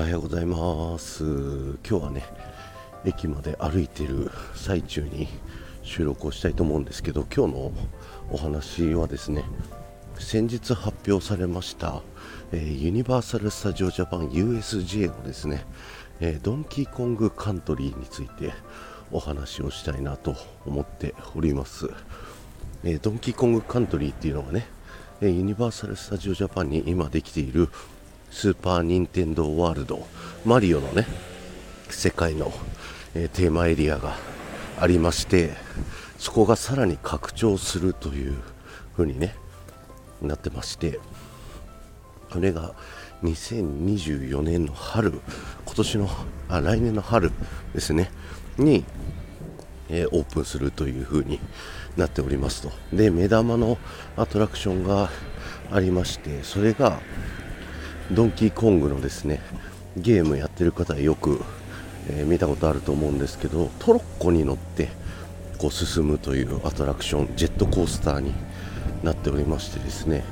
[0.00, 1.24] はようございます。
[1.86, 2.24] 今日はね
[3.04, 5.28] 駅まで歩いてる最中に
[5.82, 7.72] 収録をしたいと思うんですけど今日の
[8.30, 9.44] お話はですね
[10.18, 12.00] 先日発表されました、
[12.50, 15.66] えー、ユニバーサル・スタジオ・ジャパン USJ のですね、
[16.20, 18.54] えー、ドンキーコング・カントリーについて
[19.12, 21.90] お話をしたいなと思っております、
[22.84, 24.66] えー、ドンキーコング・カントリーっていうのがね
[25.20, 27.68] ユニバーサル・スタジオ・ジャパンに今できている
[28.30, 30.06] スーパー・ニンテンドー・ワールド。
[30.44, 31.06] マリオのね
[31.90, 32.50] 世界の、
[33.14, 34.16] えー、テーマエリアが
[34.80, 35.50] ありまして
[36.18, 38.34] そこがさらに拡張するという
[38.96, 39.34] 風にね
[40.22, 40.98] なってまして
[42.30, 42.74] これが
[43.22, 45.20] 2024年の春
[45.66, 46.08] 今年の
[46.48, 47.32] あ来年の春
[47.74, 48.10] ですね
[48.56, 48.84] に、
[49.90, 51.38] えー、オープンするという風に
[51.98, 52.70] なっておりますと。
[52.94, 53.76] で目玉の
[54.16, 55.10] アトラクションが
[55.70, 57.00] ありましてそれが
[58.12, 59.40] ドンキーコングのですね
[59.96, 61.40] ゲームやってる方はよく、
[62.08, 64.88] えー、見たことあると思うんですけどトロッコに乗って
[65.58, 68.34] こう進むというアトラクションジェットコースターに
[69.02, 70.24] なっておりましてですね。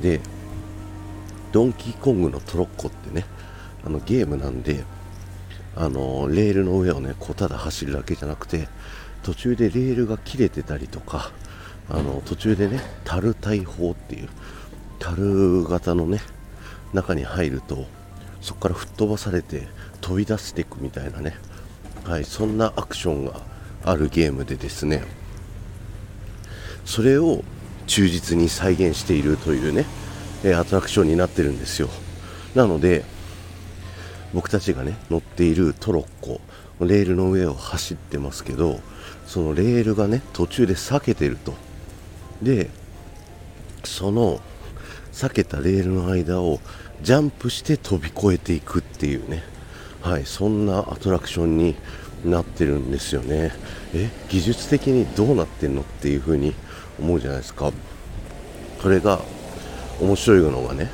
[0.00, 0.20] で
[1.52, 3.24] ドンキーコングのトロッコってね
[3.84, 4.84] あのゲームなんで
[5.76, 8.68] あのレールの上をねこうただ走るだけじゃなくて
[9.22, 11.32] 途中でレールが切れてたりとか
[11.88, 14.28] あの途中でね樽大砲っていう
[14.98, 16.20] 樽型のね
[16.94, 17.86] 中に入ると
[18.40, 19.66] そこから吹っ飛ばされて
[20.00, 21.36] 飛び出していくみたいなね、
[22.04, 23.40] はい、そんなアクションが
[23.84, 25.02] あるゲームでですね。
[26.84, 27.42] それを
[27.86, 29.86] 忠実に再現しているというね
[30.54, 31.88] アトラクションになってるんですよ。
[32.54, 33.04] なので
[34.32, 36.40] 僕たちがね乗っているトロッコ
[36.80, 38.80] レールの上を走ってますけど
[39.26, 41.54] そのレールがね途中で裂けてると。
[42.42, 42.68] で
[43.84, 44.40] その
[45.12, 46.60] 避けたレールの間を
[47.02, 49.42] ジャンプして飛び越えていくっていうね、
[50.02, 51.76] はい、そんなアトラクションに
[52.24, 53.52] なってるんですよね。
[53.94, 56.54] え技術的にどうなってんのっていう風に
[56.98, 57.72] 思うじゃないですか。
[58.82, 59.20] これが
[60.00, 60.90] 面白いのがね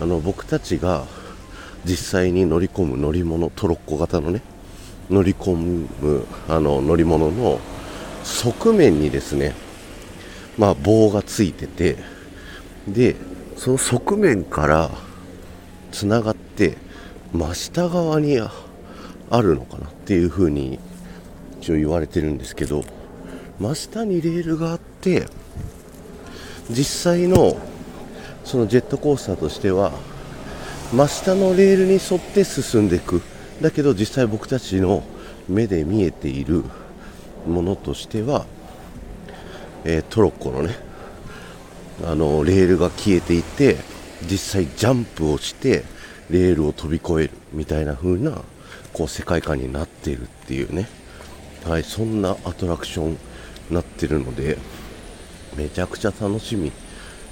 [0.00, 1.04] あの僕たちが
[1.84, 4.42] 実際に乗り込む乗り物トロッコ型のね
[5.10, 7.60] 乗り込むあの乗り物の
[8.24, 9.54] 側面にですね
[10.56, 11.96] まあ棒がついてて
[12.88, 13.16] で
[13.56, 14.90] その側面から
[15.94, 16.76] つながって
[17.32, 18.50] 真下側にあ
[19.40, 20.80] るのかなっていう風に
[21.60, 22.82] 一応言われてるんですけど
[23.60, 25.28] 真下にレールがあって
[26.68, 27.56] 実際の
[28.44, 29.92] そのジェットコースターとしては
[30.92, 33.22] 真下のレールに沿って進んでいく。
[33.62, 35.04] だけど実際僕たちの
[35.48, 36.64] 目で見えている
[37.46, 38.46] ものとしては、
[39.84, 40.76] えー、トロッコのね
[42.04, 45.84] あのレールが消えていて実際ジャンプをして
[46.30, 48.42] レールを飛び越えるみたいな風な
[48.92, 50.88] こう世界観になっているっていうね、
[51.66, 53.18] はい、そんなアトラクションに
[53.70, 54.56] なってるので
[55.56, 56.72] めちゃくちゃ楽しみ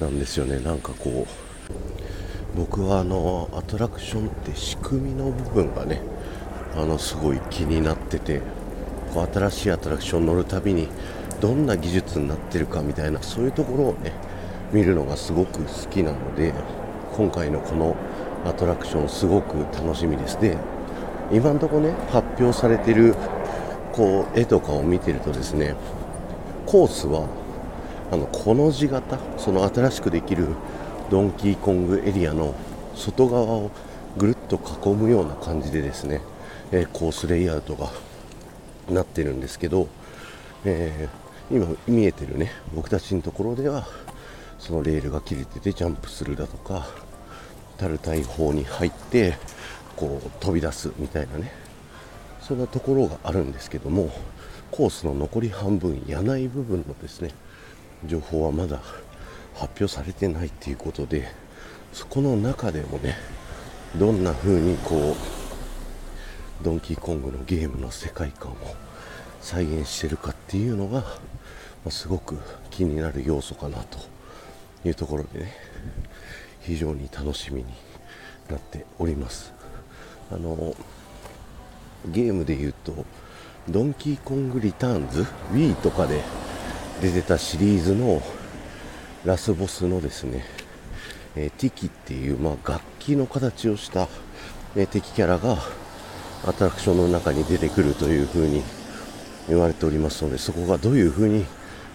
[0.00, 0.58] なんですよね。
[0.58, 6.00] なんかこう僕はあのアトラクションって仕組みの部分がね
[6.76, 8.40] あのすごい気になってて
[9.14, 10.88] こう新しいアトラクション乗るたびに
[11.40, 14.12] どんな技術になってるかみたいなそういうところをね
[14.72, 16.52] 見るのがすごく好きなので
[17.16, 17.96] 今回のこの
[18.44, 20.40] アトラクションすごく楽しみです。
[20.40, 20.56] で
[21.32, 23.14] 今のところね発表されてる
[23.92, 25.74] こう絵とかを見てるとですね
[26.66, 27.28] コースは
[28.10, 30.48] あのこの字型その新しくできる
[31.10, 32.54] ドンキーコングエリアの
[32.94, 33.70] 外側を
[34.16, 36.20] ぐるっと囲むような感じでですね、
[36.72, 37.90] えー、コースレイアウトが
[38.88, 39.88] なってるんですけど、
[40.64, 43.86] えー、今見えてるね僕たちのところでは
[44.60, 46.86] そのレールが切れててジャンプするだとか
[47.78, 49.36] 樽大砲に入って
[49.96, 51.52] こう飛び出すみたいなね。
[52.50, 54.10] そんなところがあるんですけども
[54.72, 57.30] コースの残り半分やない部分のですね
[58.04, 58.80] 情報はまだ
[59.54, 61.28] 発表されてないっていうことで
[61.92, 63.16] そこの中でもね
[63.96, 65.14] どんな風にこ
[66.60, 68.56] うドンキーコングのゲームの世界観を
[69.40, 71.06] 再現してるかっていうのが、ま
[71.86, 72.36] あ、すごく
[72.70, 73.98] 気になる要素かなと
[74.84, 75.52] いうところでね
[76.60, 77.68] 非常に楽しみに
[78.48, 79.52] なっております。
[80.32, 80.74] あの
[82.06, 83.04] ゲームで言うと
[83.68, 86.22] ドンキーコングリターンズ Wii とかで
[87.00, 88.22] 出てたシリーズの
[89.24, 90.44] ラスボスのですね、
[91.36, 94.08] えー、ティキっていう、まあ、楽器の形をした、
[94.76, 95.58] えー、敵キャラが
[96.46, 98.62] アトラクションの中に出てくるという風に
[99.48, 101.44] 言われておりますのでそこがどういう風に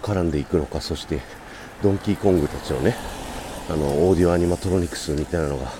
[0.02, 1.20] 絡んでいくのかそして
[1.82, 2.94] ドンキーコングたちのね
[3.68, 5.72] あのオーディオアニマトロニクスみたいなのが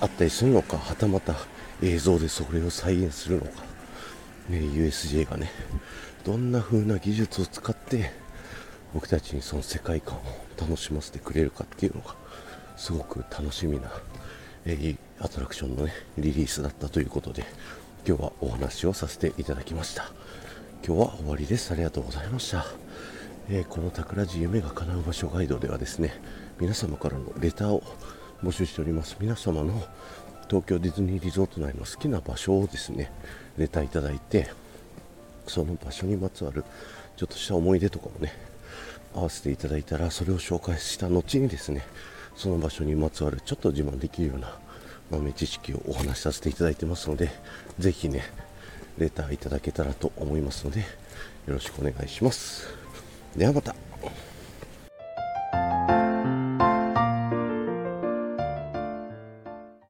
[0.00, 1.34] あったりするのかはたまた
[1.82, 3.50] 映像でそれを再現するのか、
[4.48, 5.50] ね、USJ がね
[6.24, 8.10] どんな風な技術を使って
[8.94, 10.22] 僕たちにその世界観を
[10.60, 12.14] 楽しませてくれるかっていうのが
[12.76, 13.90] すごく楽しみな、
[14.66, 17.44] えー、アトラクションのねリリースだったということで
[18.06, 20.10] 今日はお話をさせていただきました。
[20.84, 21.70] 今日は終わりです。
[21.72, 22.66] ありがとうございました、
[23.48, 26.14] えー、この桜地夢が叶う場所ガイドではですね
[26.60, 27.82] 皆様からのレターを
[28.42, 29.16] 募集しております。
[29.20, 29.82] 皆様の
[30.48, 33.10] 東京ディズニーリゾート内の好きな場所をですね
[33.56, 34.50] レターいただいて
[35.46, 36.64] その場所にまつわる
[37.16, 38.32] ちょっとした思い出とかもね
[39.14, 41.82] 合わせていただいたらそれを紹介した後にですね
[42.36, 44.56] その場所にまつわるちょっと自慢できるような
[45.10, 47.30] 豆知識をお話しさせていただいてますので
[47.78, 48.22] ぜひね
[48.98, 50.84] レターいただけたらと思いますのでよ
[51.48, 52.81] ろしくお願いします。
[53.36, 53.74] ではまた。